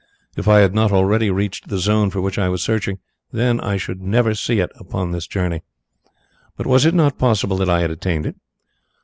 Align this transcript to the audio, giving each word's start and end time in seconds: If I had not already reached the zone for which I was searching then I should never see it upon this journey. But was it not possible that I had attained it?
If 0.35 0.47
I 0.47 0.61
had 0.61 0.73
not 0.73 0.91
already 0.91 1.29
reached 1.29 1.67
the 1.67 1.77
zone 1.77 2.09
for 2.09 2.21
which 2.21 2.39
I 2.39 2.49
was 2.49 2.63
searching 2.63 2.97
then 3.31 3.59
I 3.59 3.77
should 3.77 4.01
never 4.01 4.33
see 4.33 4.59
it 4.59 4.71
upon 4.77 5.11
this 5.11 5.27
journey. 5.27 5.61
But 6.57 6.65
was 6.65 6.87
it 6.87 6.95
not 6.95 7.19
possible 7.19 7.57
that 7.57 7.69
I 7.69 7.81
had 7.81 7.91
attained 7.91 8.25
it? 8.25 8.35